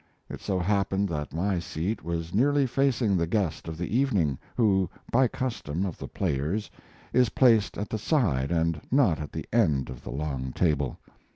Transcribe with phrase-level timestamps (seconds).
[0.31, 4.89] It so happened that my seat was nearly facing the guest of the evening, who,
[5.11, 6.71] by custom of The Players,
[7.13, 10.97] is placed at the side and not at the end of the long table.